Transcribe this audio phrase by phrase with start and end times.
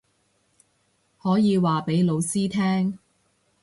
[1.19, 2.97] 可以話畀老師聽